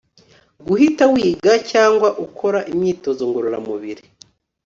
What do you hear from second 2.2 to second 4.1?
ukora imyitozo ngororamubiri